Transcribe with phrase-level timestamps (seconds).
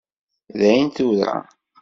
[0.59, 1.33] Dayen tura.